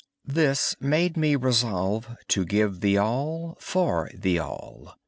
This 0.25 0.75
made 0.79 1.15
me 1.15 1.35
resolve 1.35 2.17
to 2.29 2.43
give 2.43 2.79
the 2.79 2.97
all 2.97 3.55
for 3.59 4.09
the 4.15 4.39
All. 4.39 4.95